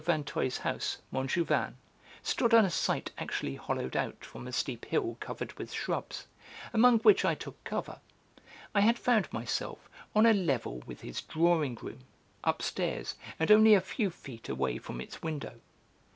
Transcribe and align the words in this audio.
Vinteuil's 0.03 0.57
house, 0.57 0.97
Montjouvain, 1.11 1.77
stood 2.23 2.55
on 2.55 2.65
a 2.65 2.71
site 2.71 3.11
actually 3.19 3.53
hollowed 3.53 3.95
out 3.95 4.25
from 4.25 4.47
a 4.47 4.51
steep 4.51 4.85
hill 4.85 5.15
covered 5.19 5.53
with 5.59 5.71
shrubs, 5.71 6.25
among 6.73 6.97
which 7.01 7.23
I 7.23 7.35
took 7.35 7.63
cover, 7.63 7.99
I 8.73 8.81
had 8.81 8.97
found 8.97 9.31
myself 9.31 9.87
on 10.15 10.25
a 10.25 10.33
level 10.33 10.79
with 10.87 11.01
his 11.01 11.21
drawing 11.21 11.75
room, 11.75 11.99
upstairs, 12.43 13.13
and 13.39 13.51
only 13.51 13.75
a 13.75 13.79
few 13.81 14.09
feet 14.09 14.49
away 14.49 14.79
from 14.79 14.99
its 15.01 15.21
window. 15.21 15.59